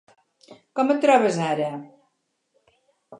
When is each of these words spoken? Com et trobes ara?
Com 0.79 0.93
et 0.93 1.03
trobes 1.03 1.37
ara? 1.49 1.67